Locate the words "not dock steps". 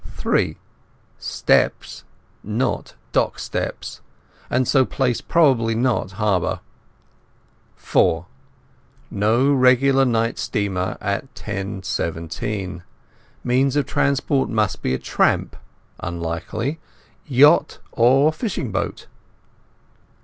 2.43-4.01